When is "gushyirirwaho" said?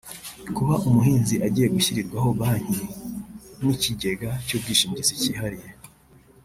1.75-2.29